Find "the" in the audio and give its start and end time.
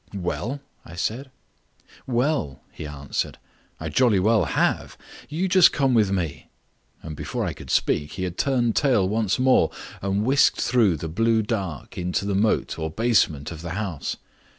10.97-11.07, 12.25-12.33, 13.61-13.73